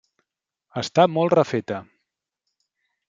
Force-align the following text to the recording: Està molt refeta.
Està 0.81 1.05
molt 1.17 1.35
refeta. 1.41 1.81